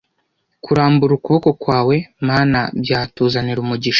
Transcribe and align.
kurambura 0.63 1.13
ukuboko 1.17 1.49
kwawe 1.61 1.95
mana 2.29 2.59
byatuzanira 2.81 3.59
umugisha 3.61 3.89